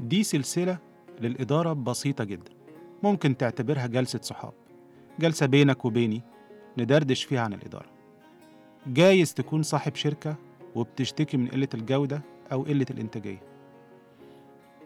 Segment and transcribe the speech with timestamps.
[0.00, 0.78] دي سلسلة
[1.20, 2.52] للإدارة بسيطة جدا.
[3.02, 4.52] ممكن تعتبرها جلسة صحاب.
[5.20, 6.22] جلسة بينك وبيني
[6.78, 7.90] ندردش فيها عن الإدارة.
[8.86, 10.36] جايز تكون صاحب شركة
[10.74, 13.42] وبتشتكي من قلة الجودة أو قلة الإنتاجية.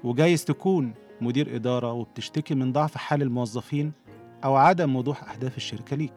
[0.05, 3.93] وجايز تكون مدير إدارة وبتشتكي من ضعف حال الموظفين
[4.45, 6.15] أو عدم وضوح أهداف الشركة ليك.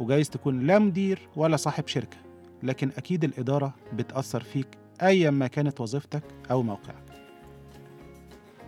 [0.00, 2.16] وجايز تكون لا مدير ولا صاحب شركة
[2.62, 4.68] لكن أكيد الإدارة بتأثر فيك
[5.02, 7.11] أيا ما كانت وظيفتك أو موقعك.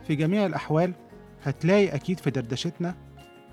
[0.06, 0.94] في جميع الأحوال
[1.42, 2.94] هتلاقي أكيد في دردشتنا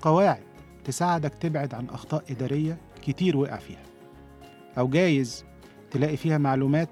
[0.02, 0.42] قواعد
[0.84, 3.82] تساعدك تبعد عن أخطاء إدارية كتير وقع فيها.
[4.78, 5.44] أو جايز
[5.90, 6.88] تلاقي فيها معلومات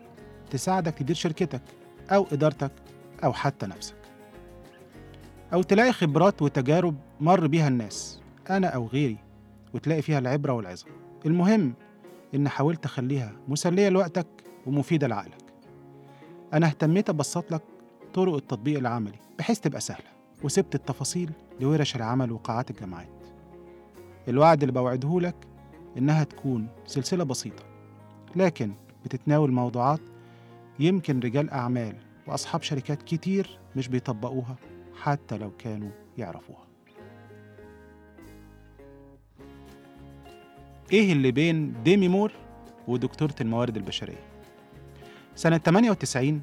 [0.51, 1.63] تساعدك تدير شركتك
[2.11, 2.73] أو إدارتك
[3.25, 3.97] أو حتى نفسك.
[5.53, 8.21] أو تلاقي خبرات وتجارب مر بيها الناس
[8.51, 9.19] أنا أو غيري
[9.75, 10.87] وتلاقي فيها العبرة والعظة.
[11.27, 11.75] المهم
[12.35, 14.27] إن حاولت أخليها مسلية لوقتك
[14.67, 15.45] ومفيدة لعقلك.
[16.53, 17.63] أنا اهتميت أبسط لك
[18.15, 20.07] طرق التطبيق العملي بحيث تبقى سهلة
[20.43, 21.31] وسبت التفاصيل
[21.61, 23.09] لورش العمل وقاعات الجامعات
[24.29, 25.37] الوعد اللي بوعده لك
[25.99, 27.65] إنها تكون سلسلة بسيطة
[28.37, 28.73] لكن
[29.05, 30.01] بتتناول موضوعات
[30.79, 34.57] يمكن رجال أعمال وأصحاب شركات كتير مش بيطبقوها
[35.03, 36.67] حتى لو كانوا يعرفوها
[40.93, 42.33] إيه اللي بين ديمي مور
[42.89, 44.25] ودكتورة الموارد البشرية؟
[45.35, 46.41] سنة 98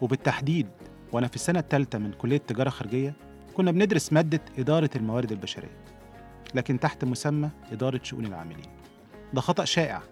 [0.00, 0.66] وبالتحديد
[1.12, 3.14] وأنا في السنة الثالثة من كلية تجارة خارجية
[3.54, 5.84] كنا بندرس مادة إدارة الموارد البشرية
[6.54, 8.66] لكن تحت مسمى إدارة شؤون العاملين.
[9.34, 10.02] ده خطأ شائع.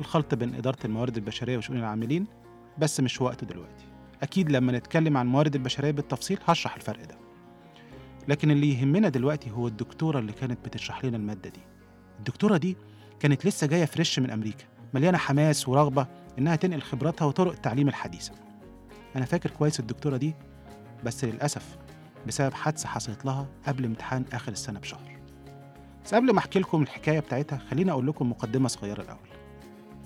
[0.00, 2.26] الخلط بين إدارة الموارد البشرية وشؤون العاملين
[2.78, 3.84] بس مش وقته دلوقتي.
[4.22, 7.18] أكيد لما نتكلم عن الموارد البشرية بالتفصيل هشرح الفرق ده.
[8.28, 11.60] لكن اللي يهمنا دلوقتي هو الدكتورة اللي كانت بتشرح لنا المادة دي.
[12.18, 12.76] الدكتورة دي
[13.20, 16.06] كانت لسه جاية فريش من أمريكا مليانة حماس ورغبة
[16.38, 18.32] إنها تنقل خبراتها وطرق التعليم الحديثة.
[19.16, 20.34] أنا فاكر كويس الدكتورة دي
[21.04, 21.78] بس للأسف
[22.26, 25.20] بسبب حادثة حصلت لها قبل امتحان آخر السنة بشهر.
[26.04, 29.28] بس قبل ما أحكي لكم الحكاية بتاعتها خليني أقول لكم مقدمة صغيرة الأول.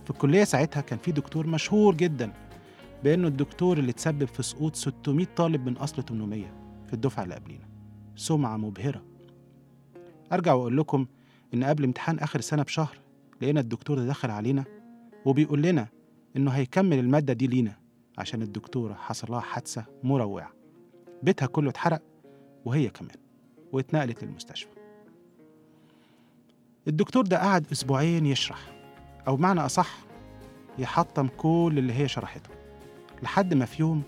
[0.05, 2.33] في الكلية ساعتها كان في دكتور مشهور جدا
[3.05, 6.45] بأنه الدكتور اللي تسبب في سقوط 600 طالب من أصل 800
[6.87, 7.69] في الدفعة اللي قبلينا.
[8.17, 9.03] سمعة مبهرة.
[10.33, 11.07] أرجع وأقول لكم
[11.55, 12.97] إن قبل امتحان آخر السنة بشهر
[13.43, 14.65] لقينا الدكتور ده دخل علينا
[15.25, 15.87] وبيقول لنا
[16.37, 17.77] إنه هيكمل المادة دي لينا.
[18.19, 20.53] عشان الدكتورة حصل لها حادثة مروعة.
[21.23, 22.03] بيتها كله اتحرق
[22.65, 23.17] وهي كمان
[23.73, 24.71] واتنقلت للمستشفى.
[26.89, 28.59] الدكتور ده قعد أسبوعين يشرح
[29.29, 29.99] أو بمعنى أصح
[30.79, 32.51] يحطم كل اللي هي شرحته
[33.23, 34.03] لحد ما في يوم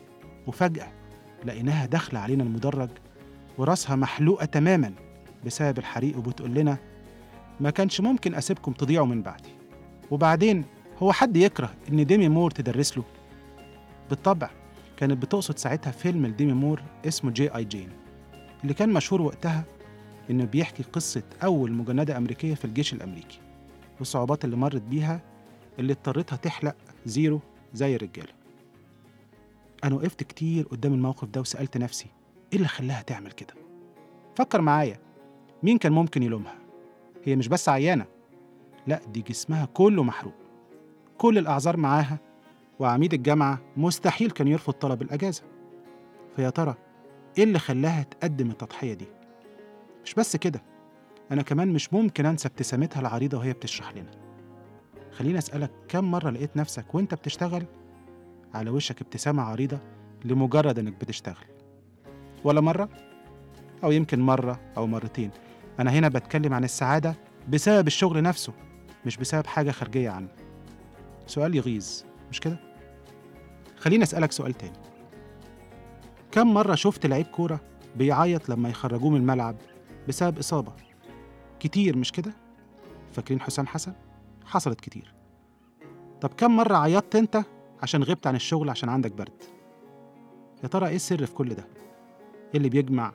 [0.46, 0.92] وفجأة
[1.44, 2.88] لقيناها داخلة علينا المدرج
[3.58, 4.92] وراسها محلوقة تماما
[5.46, 6.78] بسبب الحريق وبتقول لنا
[7.60, 9.48] ما كانش ممكن أسيبكم تضيعوا من بعدي.
[10.10, 10.64] وبعدين
[10.98, 13.04] هو حد يكره إن ديمي مور تدرس له؟
[14.10, 14.50] بالطبع
[14.96, 17.54] كانت بتقصد ساعتها فيلم لديمي مور اسمه G.I.
[17.56, 17.88] Jane
[18.62, 19.64] اللي كان مشهور وقتها
[20.30, 23.40] إنه بيحكي قصة أول مجندة أمريكية في الجيش الأمريكي
[23.98, 25.20] والصعوبات اللي مرت بيها
[25.78, 27.40] اللي اضطرتها تحلق زيرو
[27.74, 28.32] زي الرجالة
[29.84, 32.06] أنا وقفت كتير قدام الموقف ده وسألت نفسي
[32.52, 33.54] إيه اللي خلاها تعمل كده؟
[34.36, 34.98] فكر معايا
[35.62, 36.54] مين كان ممكن يلومها؟
[37.24, 38.06] هي مش بس عيانة
[38.86, 40.34] لأ دي جسمها كله محروق
[41.18, 42.18] كل الأعذار معاها
[42.78, 45.42] وعميد الجامعة مستحيل كان يرفض طلب الأجازة.
[46.36, 46.74] فيا ترى
[47.38, 49.06] إيه اللي خلاها تقدم التضحية دي؟
[50.04, 50.62] مش بس كده
[51.32, 54.10] أنا كمان مش ممكن أنسى ابتسامتها العريضة وهي بتشرح لنا.
[55.12, 57.64] خليني أسألك كم مرة لقيت نفسك وأنت بتشتغل
[58.54, 59.78] على وشك ابتسامة عريضة
[60.24, 61.44] لمجرد إنك بتشتغل؟
[62.44, 62.88] ولا مرة؟
[63.84, 65.30] أو يمكن مرة أو مرتين.
[65.80, 67.14] أنا هنا بتكلم عن السعادة
[67.48, 68.52] بسبب الشغل نفسه
[69.06, 70.28] مش بسبب حاجة خارجية عنه.
[71.26, 72.65] سؤال يغيظ مش كده؟
[73.86, 74.76] خليني أسألك سؤال تاني
[76.32, 77.60] كم مرة شفت لعيب كورة
[77.96, 79.56] بيعيط لما يخرجوه من الملعب
[80.08, 80.72] بسبب إصابة
[81.60, 82.32] كتير مش كده؟
[83.12, 83.92] فاكرين حسام حسن؟
[84.44, 85.14] حصلت كتير
[86.20, 87.42] طب كم مرة عيطت أنت
[87.82, 89.42] عشان غبت عن الشغل عشان عندك برد؟
[90.62, 91.64] يا ترى إيه السر في كل ده؟
[92.50, 93.12] إيه اللي بيجمع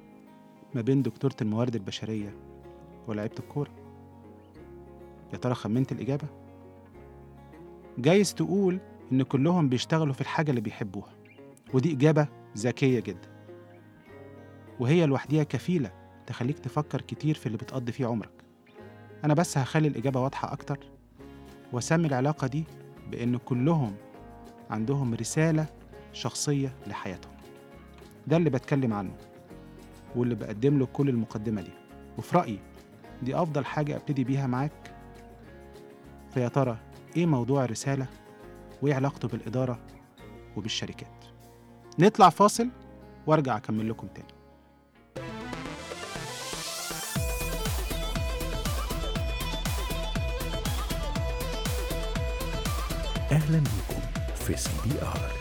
[0.76, 2.36] ما بين دكتورة الموارد البشرية
[3.08, 3.72] ولعيبة الكورة؟
[5.34, 6.28] يا ترى خمنت الإجابة؟
[7.98, 8.80] جايز تقول
[9.12, 11.14] إن كلهم بيشتغلوا في الحاجة اللي بيحبوها
[11.74, 12.28] ودي إجابة
[12.58, 13.30] ذكية جدا.
[14.80, 15.92] وهي لوحديها كفيلة
[16.28, 18.32] تخليك تفكر كتير في اللي بتقضي فيه عمرك.
[19.26, 20.80] أنا بس هخلي الإجابة واضحة أكتر
[21.74, 22.64] وأسمي العلاقة دي
[23.12, 23.96] بإن كلهم
[24.70, 25.66] عندهم رسالة
[26.14, 27.34] شخصية لحياتهم.
[28.28, 29.16] ده اللي بتكلم عنه
[30.16, 31.72] واللي بقدم له كل المقدمة دي.
[32.18, 32.60] وفي رأيي
[33.24, 34.96] دي أفضل حاجة أبتدي بيها معاك
[36.34, 36.78] فيا ترى
[37.18, 38.08] إيه موضوع الرسالة؟
[38.82, 39.80] وإيه علاقته بالإدارة
[40.58, 41.26] وبالشركات.
[42.00, 42.70] نطلع فاصل
[43.28, 44.28] وأرجع أكمل لكم تاني.
[53.32, 54.02] أهلا بكم
[54.36, 55.32] في CBR.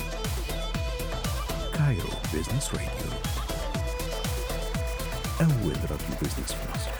[1.74, 2.88] Cairo Business Radio
[5.40, 6.99] أول راديو business في مصر.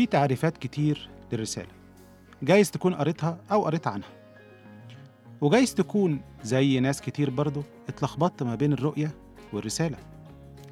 [0.00, 1.68] في تعريفات كتير للرسالة.
[2.42, 4.08] جايز تكون قريتها أو قريت عنها.
[5.40, 9.14] وجايز تكون زي ناس كتير برضو اتلخبطت ما بين الرؤية
[9.52, 9.98] والرسالة.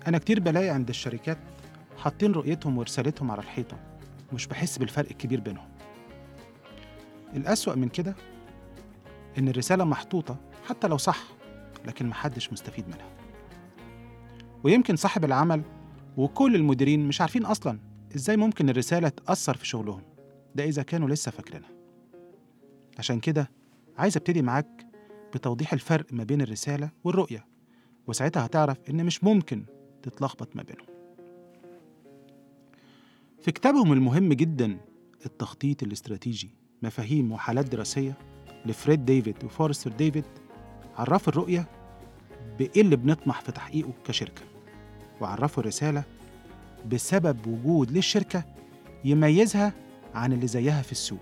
[0.07, 1.39] أنا كتير بلاقي عند الشركات
[1.99, 3.77] حاطين رؤيتهم ورسالتهم على الحيطة.
[4.33, 5.69] مش بحس بالفرق الكبير بينهم.
[7.37, 8.15] الأسوأ من كده
[9.39, 10.37] إن الرسالة محطوطة
[10.69, 11.19] حتى لو صح
[11.85, 13.09] لكن محدش مستفيد منها.
[14.65, 15.63] ويمكن صاحب العمل
[16.17, 20.03] وكل المديرين مش عارفين أصلا إزاي ممكن الرسالة تأثر في شغلهم؟
[20.55, 21.71] ده إذا كانوا لسه فاكرينها.
[22.99, 23.51] عشان كده
[23.99, 24.87] عايز أبتدي معاك
[25.35, 27.47] بتوضيح الفرق ما بين الرسالة والرؤية
[28.07, 29.65] وساعتها هتعرف إن مش ممكن
[30.03, 30.87] تتلخبط ما بينهم.
[33.41, 34.79] في كتابهم المهم جدا
[35.27, 36.51] التخطيط الاستراتيجي
[36.83, 38.19] مفاهيم وحالات دراسية
[38.67, 40.25] لفريد ديفيد وفورستر ديفيد
[40.97, 41.67] عرفوا الرؤية
[42.59, 44.43] بإيه اللي بنطمح في تحقيقه كشركة
[45.21, 46.05] وعرفوا الرسالة
[46.87, 48.45] بسبب وجود للشركة
[49.05, 49.73] يميزها
[50.15, 51.21] عن اللي زيها في السوق.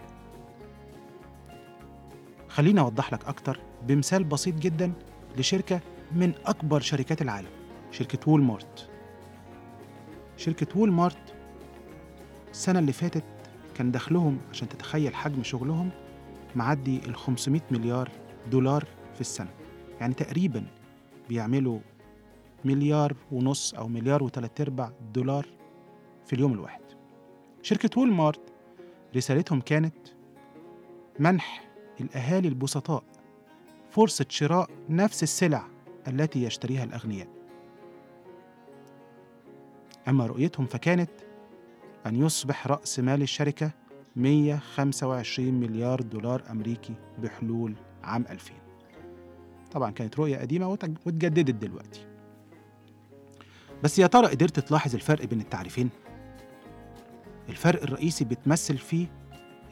[2.49, 4.93] خليني أوضح لك أكتر بمثال بسيط جدا
[5.39, 5.81] لشركة
[6.13, 7.49] من أكبر شركات العالم
[7.91, 8.89] شركة Walmart
[10.37, 11.35] شركة Walmart
[12.51, 13.25] السنة اللي فاتت
[13.75, 15.91] كان دخلهم عشان تتخيل حجم شغلهم
[16.55, 18.11] معدي ال 500 مليار
[18.51, 19.51] دولار في السنة.
[20.01, 20.67] يعني تقريبا
[21.29, 21.79] بيعملوا
[22.65, 25.47] مليار ونص أو مليار وتلات أرباع دولار
[26.27, 26.81] في اليوم الواحد.
[27.63, 28.41] شركة وول مارت
[29.17, 29.95] رسالتهم كانت
[31.19, 31.65] منح
[32.01, 33.05] الأهالي البسطاء
[33.91, 35.67] فرصة شراء نفس السلع
[36.09, 37.29] التي يشتريها الأغنياء.
[40.09, 41.11] أما رؤيتهم فكانت
[42.07, 43.71] أن يصبح رأس مال الشركة
[44.17, 48.55] 125 مليار دولار أمريكي بحلول عام 2000
[49.73, 52.07] طبعا كانت رؤية قديمة وتج- واتجددت دلوقتي.
[53.83, 55.91] بس يا ترى قدرت تلاحظ الفرق بين التعريفين؟
[57.49, 59.07] الفرق الرئيسي بتمثل فيه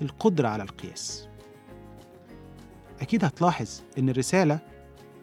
[0.03, 1.29] القدرة على القياس.
[3.01, 4.59] أكيد هتلاحظ إن الرسالة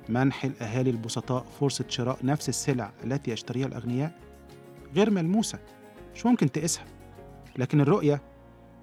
[0.10, 4.20] منح الأهالي البسطاء فرصة شراء نفس السلع التي يشتريها الأغنياء
[4.96, 5.60] غير ملموسة
[6.16, 6.86] مش ممكن تقيسها.
[7.58, 8.22] لكن الرؤية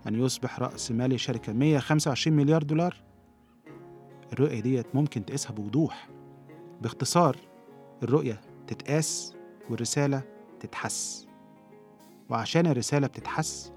[0.06, 2.96] أن يصبح رأس مال الشركة 125 مليار دولار
[4.32, 6.08] الرؤية ديت ممكن تقيسها بوضوح.
[6.82, 7.36] باختصار
[8.02, 9.34] الرؤية تتقاس
[9.70, 10.22] والرسالة
[10.60, 11.28] تتحس.
[12.30, 13.72] وعشان الرسالة بتتحس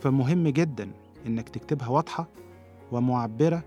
[0.00, 0.90] فمهم جدا
[1.26, 2.28] إنك تكتبها واضحة
[2.92, 3.64] ومعبرة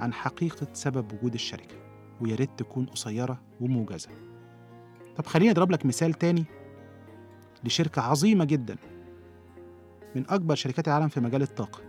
[0.00, 1.76] عن حقيقة سبب وجود الشركة
[2.20, 4.10] ويا ريت تكون قصيرة وموجزة.
[5.16, 6.44] طب خليني أضرب لك مثال تاني
[7.64, 8.76] لشركة عظيمة جدا
[10.16, 11.80] من أكبر شركات العالم في مجال الطاقة.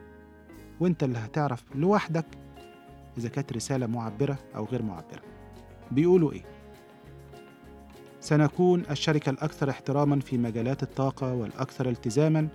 [0.80, 2.26] وأنت اللي هتعرف لوحدك
[3.18, 5.22] إذا كانت رسالة معبرة أو غير معبرة.
[5.92, 6.59] بيقولوا إيه؟
[8.22, 12.48] سنكون الشركة الأكثر احتراما في مجالات الطاقة والأكثر التزاما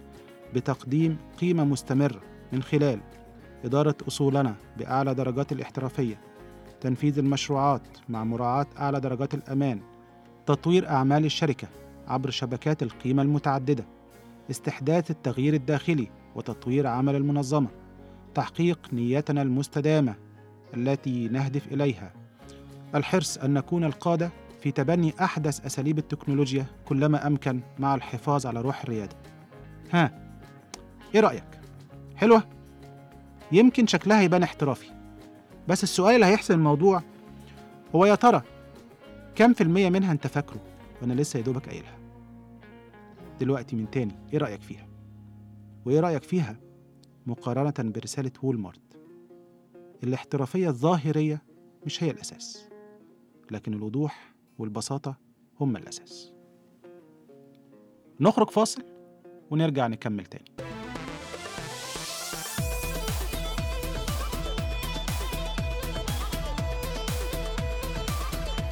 [0.55, 2.21] بتقديم قيمة مستمرة
[2.53, 3.01] من خلال
[3.65, 6.21] إدارة أصولنا بأعلى درجات الاحترافية
[6.81, 9.81] تنفيذ المشروعات مع مراعاة أعلى درجات الأمان
[10.47, 11.69] تطوير أعمال الشركة
[12.09, 13.85] عبر شبكات القيمة المتعددة
[14.51, 17.69] استحداث التغيير الداخلي وتطوير عمل المنظمة
[18.35, 20.15] تحقيق نيتنا المستدامة
[20.75, 22.13] التي نهدف إليها.
[22.95, 24.31] الحرص أن نكون القادة
[24.65, 29.17] في تبني أحدث أساليب التكنولوجيا كلما أمكن مع الحفاظ على روح الريادة
[29.93, 30.35] ها
[31.15, 31.61] إيه رأيك؟
[32.17, 32.43] حلوة؟
[33.53, 34.91] يمكن شكلها يبان احترافي
[35.69, 37.03] بس السؤال اللي هيحسن الموضوع
[37.95, 38.43] هو يا ترى
[39.35, 40.61] كم في المية منها أنت فاكره
[41.03, 41.99] وأنا لسه يا دوبك قايلها
[43.41, 44.87] دلوقتي من تاني إيه رأيك فيها؟
[45.85, 46.57] وإيه رأيك فيها
[47.27, 48.99] مقارنة برسالة وولمارت
[50.05, 51.43] الاحترافية الظاهرية
[51.87, 52.69] مش هي الأساس
[53.51, 55.17] لكن الوضوح والبساطة
[55.61, 56.33] هم الأساس.
[58.21, 58.83] نخرج فاصل
[59.51, 60.55] ونرجع نكمل تاني.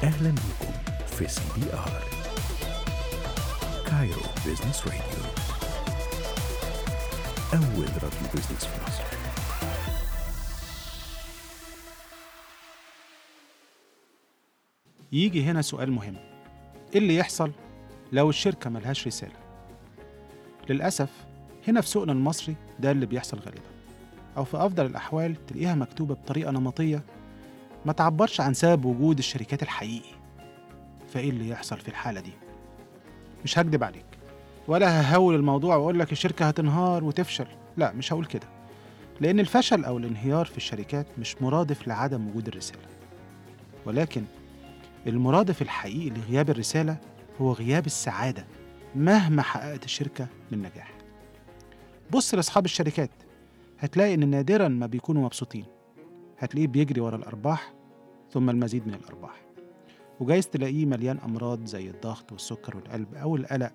[0.03, 0.73] أهلا بكم
[1.05, 2.03] في CBR.
[3.87, 5.01] Cairo Business Radio
[7.53, 9.22] أول راديو business في مصر.
[15.13, 16.15] يجي هنا سؤال مهم.
[16.93, 17.51] إيه اللي يحصل
[18.11, 19.33] لو الشركة ملهاش رسالة؟
[20.69, 21.09] للأسف
[21.67, 23.61] هنا في سوقنا المصري ده اللي بيحصل غالبا.
[24.37, 27.01] أو في أفضل الأحوال تلاقيها مكتوبة بطريقة نمطية
[27.85, 30.15] ما تعبرش عن سبب وجود الشركات الحقيقي.
[31.13, 32.33] فإيه اللي يحصل في الحالة دي؟
[33.43, 34.05] مش هكدب عليك.
[34.67, 37.47] ولا ههول الموضوع وأقول لك الشركة هتنهار وتفشل.
[37.77, 38.47] لا مش هقول كده.
[39.21, 42.81] لأن الفشل أو الانهيار في الشركات مش مرادف لعدم وجود الرسالة.
[43.85, 44.23] ولكن
[45.07, 46.97] المرادف الحقيقي لغياب الرسالة
[47.41, 48.45] هو غياب السعادة
[48.95, 50.93] مهما حققت الشركة من نجاح.
[52.11, 53.09] بص لأصحاب الشركات
[53.79, 55.65] هتلاقي إن نادرا ما بيكونوا مبسوطين.
[56.39, 57.73] هتلاقيه بيجري ورا الأرباح
[58.31, 59.41] ثم المزيد من الأرباح.
[60.19, 63.71] وجايز تلاقيه مليان أمراض زي الضغط والسكر والقلب أو القلق.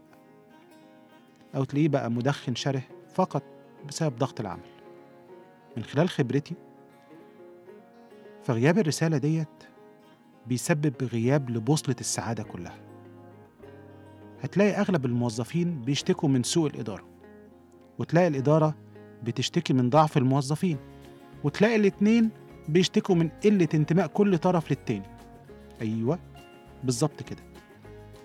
[1.54, 2.82] أو تلاقيه بقى مدخن شره
[3.14, 3.42] فقط
[3.88, 4.68] بسبب ضغط العمل.
[5.76, 6.54] من خلال خبرتي
[8.44, 9.48] فغياب الرسالة ديت
[10.48, 12.78] بيسبب غياب لبوصلة السعادة كلها.
[14.42, 17.04] هتلاقي أغلب الموظفين بيشتكوا من سوء الإدارة
[17.98, 18.74] وتلاقي الإدارة
[19.22, 20.78] بتشتكي من ضعف الموظفين
[21.44, 22.30] وتلاقي الاتنين
[22.68, 25.06] بيشتكوا من قلة انتماء كل طرف للتاني.
[25.80, 26.18] أيوة
[26.84, 27.42] بالظبط كده.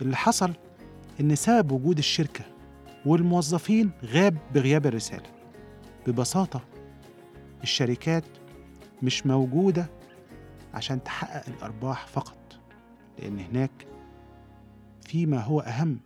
[0.01, 0.53] اللي حصل
[1.21, 2.45] إن سبب وجود الشركة
[3.05, 5.29] والموظفين غاب بغياب الرسالة.
[6.07, 6.61] ببساطة
[7.63, 8.23] الشركات
[9.03, 9.89] مش موجودة
[10.73, 12.59] عشان تحقق الأرباح فقط
[13.19, 13.87] لأن هناك
[15.01, 15.99] في ما هو أهم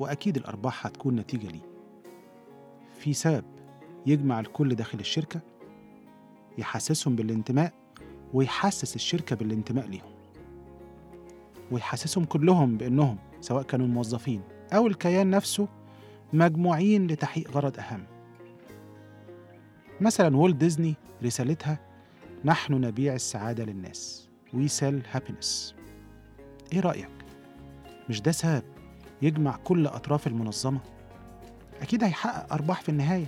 [0.00, 1.66] وأكيد الأرباح هتكون نتيجة ليه.
[2.98, 3.44] في سبب
[4.06, 5.40] يجمع الكل داخل الشركة
[6.58, 7.72] يحسسهم بالانتماء
[8.34, 10.12] ويحسس الشركة بالانتماء ليهم.
[11.70, 15.68] ويحسسهم كلهم بأنهم سواء كانوا الموظفين أو الكيان نفسه
[16.32, 18.06] مجموعين لتحقيق غرض أهم.
[20.00, 21.85] مثلا وولت ديزني رسالتها
[22.44, 24.28] نحن نبيع السعادة للناس.
[24.54, 25.74] We sell happiness.
[26.72, 27.10] إيه رأيك؟
[28.08, 28.62] مش ده سبب
[29.22, 30.80] يجمع كل أطراف المنظمة؟
[31.80, 33.26] أكيد هيحقق أرباح في النهاية.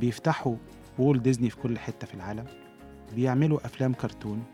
[0.00, 0.56] بيفتحوا
[0.98, 2.44] وول ديزني في كل حتة في العالم.
[3.14, 4.44] بيعملوا أفلام كرتون.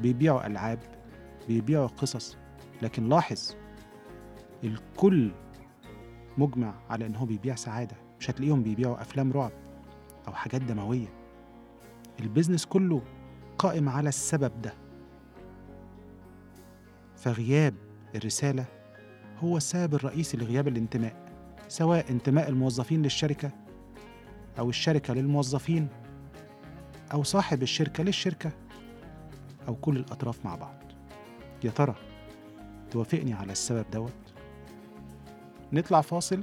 [0.00, 0.78] بيبيعوا ألعاب.
[1.48, 2.36] بيبيعوا قصص.
[2.82, 3.54] لكن لاحظ
[4.64, 5.30] الكل
[6.38, 7.96] مجمع على إن هو بيبيع سعادة.
[8.20, 9.52] مش هتلاقيهم بيبيعوا أفلام رعب
[10.28, 11.21] أو حاجات دموية.
[12.22, 13.02] البيزنس كله
[13.58, 14.74] قائم على السبب ده.
[17.16, 17.74] فغياب
[18.14, 18.64] الرسالة
[19.38, 21.22] هو السبب الرئيسي لغياب الانتماء
[21.68, 23.50] سواء انتماء الموظفين للشركة
[24.58, 25.88] أو الشركة للموظفين
[27.12, 28.50] أو صاحب الشركة للشركة
[29.68, 30.74] أو كل الأطراف مع بعض.
[31.64, 31.94] يا ترى
[32.90, 34.12] توافقني على السبب دوت؟
[35.72, 36.42] نطلع فاصل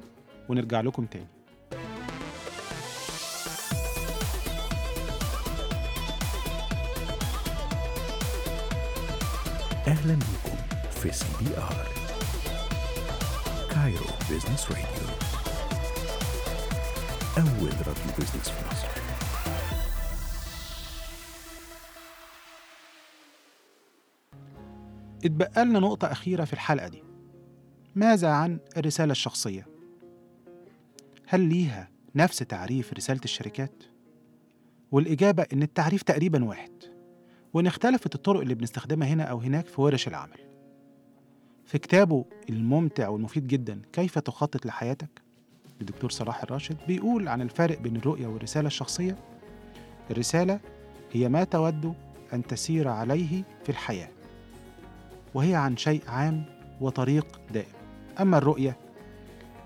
[0.50, 1.28] ونرجع لكم تاني.
[9.88, 10.58] أهلا بكم
[10.92, 11.88] في CBR.
[13.72, 14.86] Cairo Business Radio
[17.38, 18.88] أول راديو business في مصر.
[25.26, 27.04] اتبقى لنا نقطة أخيرة في الحلقة دي.
[27.96, 29.68] ماذا عن الرسالة الشخصية؟
[31.28, 33.84] هل ليها نفس تعريف رسالة الشركات؟
[34.92, 36.69] والإجابة إن التعريف تقريبا واحد.
[37.53, 40.38] وإن اختلفت الطرق اللي بنستخدمها هنا أو هناك في ورش العمل.
[41.65, 45.22] في كتابه الممتع والمفيد جدا كيف تخطط لحياتك
[45.82, 49.15] الدكتور صلاح الراشد بيقول عن الفارق بين الرؤية والرسالة الشخصية.
[50.12, 50.60] الرسالة
[51.12, 51.94] هي ما تود
[52.34, 54.10] أن تسير عليه في الحياة
[55.34, 56.44] وهي عن شيء عام
[56.82, 57.74] وطريق دائم.
[58.20, 58.77] أما الرؤية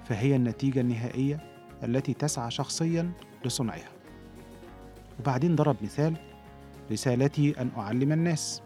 [0.06, 1.40] فهي النتيجة النهائية
[1.84, 3.12] التي تسعى شخصيا
[3.46, 3.90] لصنعها.
[5.20, 6.16] وبعدين ضرب مثال
[6.92, 8.62] رسالتي أن أعلم الناس.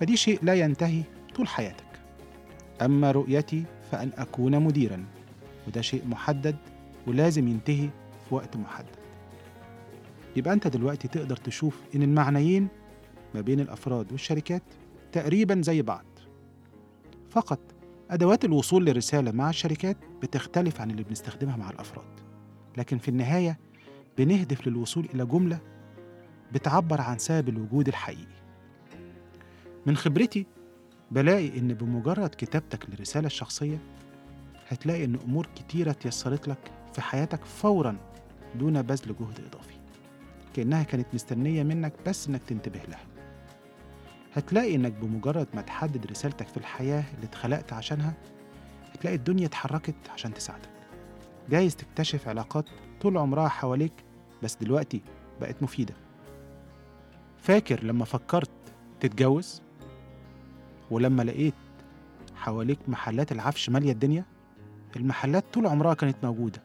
[0.00, 1.02] فدي شيء لا ينتهي
[1.34, 1.84] طول حياتك.
[2.82, 5.04] أما رؤيتي فأن أكون مديرا
[5.66, 6.56] وده شيء محدد
[7.06, 7.90] ولازم ينتهي
[8.28, 8.96] في وقت محدد.
[10.36, 12.68] يبقى أنت دلوقتي تقدر تشوف إن المعنيين
[13.34, 14.62] ما بين الأفراد والشركات
[15.12, 16.04] تقريبا زي بعض.
[17.30, 17.58] فقط
[18.10, 22.20] أدوات الوصول للرسالة مع الشركات بتختلف عن اللي بنستخدمها مع الأفراد.
[22.76, 23.58] لكن في النهاية
[24.18, 25.58] بنهدف للوصول إلى جملة
[26.52, 28.42] بتعبر عن سبب الوجود الحقيقي.
[29.86, 30.46] من خبرتي
[31.10, 33.78] بلاقي إن بمجرد كتابتك للرسالة الشخصية
[34.68, 37.96] هتلاقي إن أمور كتيرة اتيسرت لك في حياتك فورا
[38.54, 39.74] دون بذل جهد إضافي.
[40.54, 43.04] كأنها كانت مستنية منك بس إنك تنتبه لها.
[44.34, 48.14] هتلاقي إنك بمجرد ما تحدد رسالتك في الحياة اللي اتخلقت عشانها
[48.94, 50.70] هتلاقي الدنيا اتحركت عشان تساعدك.
[51.50, 52.64] جايز تكتشف علاقات
[53.00, 53.92] طول عمرها حواليك
[54.42, 55.02] بس دلوقتي
[55.40, 55.94] بقت مفيدة.
[57.42, 58.50] فاكر لما فكرت
[59.00, 59.62] تتجوز؟
[60.90, 61.54] ولما لقيت
[62.34, 64.24] حواليك محلات العفش مالية الدنيا؟
[64.96, 66.62] المحلات طول عمرها كانت موجودة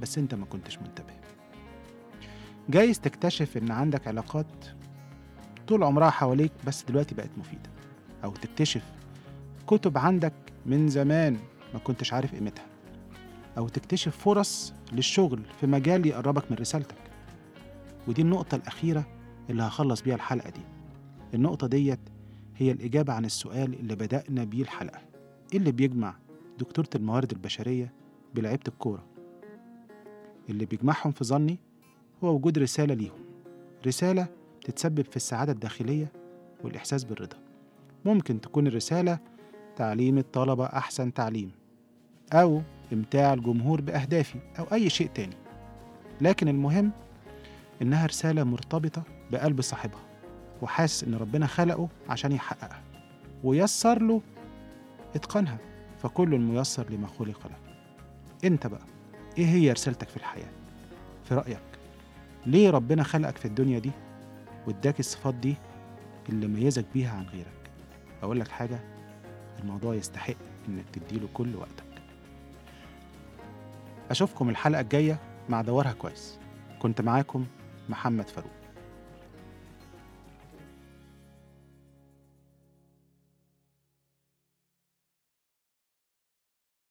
[0.00, 1.14] بس انت ما كنتش منتبه.
[2.68, 4.64] جايز تكتشف إن عندك علاقات
[5.68, 7.70] طول عمرها حواليك بس دلوقتي بقت مفيدة.
[8.24, 8.84] أو تكتشف
[9.66, 10.34] كتب عندك
[10.66, 11.38] من زمان
[11.74, 12.66] ما كنتش عارف قيمتها.
[13.58, 16.96] أو تكتشف فرص للشغل في مجال يقربك من رسالتك.
[18.08, 19.13] ودي النقطة الأخيرة
[19.50, 20.60] اللي هخلص بيها الحلقة دي.
[21.34, 22.00] النقطة ديت
[22.56, 25.00] هي الإجابة عن السؤال اللي بدأنا بيه الحلقة.
[25.52, 26.16] إيه اللي بيجمع
[26.58, 27.92] دكتورة الموارد البشرية
[28.34, 29.04] بلعيبة الكورة؟
[30.50, 31.58] اللي بيجمعهم في ظني
[32.24, 33.24] هو وجود رسالة ليهم.
[33.86, 34.26] رسالة
[34.64, 36.12] تتسبب في السعادة الداخلية
[36.64, 37.36] والإحساس بالرضا.
[38.04, 39.18] ممكن تكون الرسالة
[39.76, 41.50] تعليم الطلبة أحسن تعليم
[42.32, 45.36] أو إمتاع الجمهور بأهدافي أو أي شيء تاني.
[46.20, 46.90] لكن المهم
[47.82, 49.02] إنها رسالة مرتبطة
[49.34, 50.00] بقلب صاحبها
[50.62, 52.82] وحاسس إن ربنا خلقه عشان يحققها
[53.44, 54.20] ويسر له
[55.14, 55.58] إتقانها
[56.02, 57.56] فكل ميسر لما خلق له.
[58.44, 58.82] أنت بقى
[59.38, 60.50] إيه هي رسالتك في الحياة؟
[61.24, 61.60] في رأيك
[62.46, 63.90] ليه ربنا خلقك في الدنيا دي
[64.66, 65.54] واداك الصفات دي
[66.28, 67.70] اللي ميزك بيها عن غيرك؟
[68.22, 68.80] أقول لك حاجة
[69.60, 70.34] الموضوع يستحق
[70.68, 71.84] إنك تديله كل وقتك.
[74.10, 76.38] أشوفكم الحلقة الجاية مع دورها كويس.
[76.78, 77.46] كنت معاكم
[77.88, 78.50] محمد فاروق.